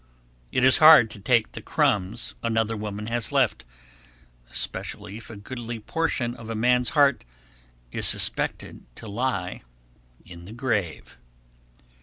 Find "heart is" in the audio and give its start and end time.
6.97-8.07